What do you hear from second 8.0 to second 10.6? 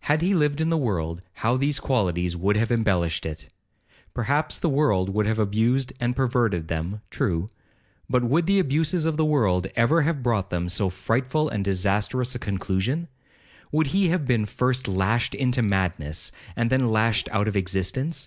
but would the abuses of the world ever have brought